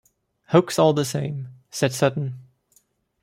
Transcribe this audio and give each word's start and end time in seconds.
"Hoax 0.47 0.79
all 0.79 0.93
the 0.93 1.05
same," 1.05 1.49
said 1.69 1.93
Sutton. 1.93 2.33